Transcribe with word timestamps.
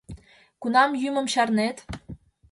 —Кунам 0.61 0.91
йӱмым 1.01 1.27
чарнет?.. 1.33 1.77